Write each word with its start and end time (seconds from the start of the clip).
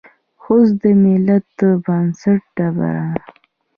خوست 0.41 0.73
د 0.81 0.83
ملت 1.03 1.45
د 1.59 1.61
بنسټ 1.85 2.41
ډبره 2.55 3.03
ده. 3.11 3.21